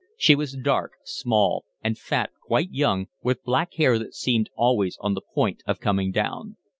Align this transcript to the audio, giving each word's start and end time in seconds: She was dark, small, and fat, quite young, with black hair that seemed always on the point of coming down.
She 0.17 0.33
was 0.33 0.55
dark, 0.55 0.93
small, 1.03 1.63
and 1.83 1.95
fat, 1.95 2.31
quite 2.41 2.69
young, 2.71 3.05
with 3.21 3.43
black 3.43 3.75
hair 3.75 3.99
that 3.99 4.15
seemed 4.15 4.49
always 4.55 4.97
on 4.99 5.13
the 5.13 5.21
point 5.21 5.61
of 5.67 5.79
coming 5.79 6.11
down. 6.11 6.57